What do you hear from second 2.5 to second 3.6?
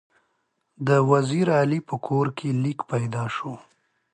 لیک پیدا شو.